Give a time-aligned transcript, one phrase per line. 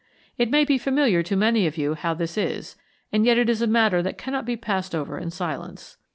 [0.35, 2.75] It may be familiar to many of you how this is,
[3.11, 5.97] and yet it is a matter that cannot be passed over in silence.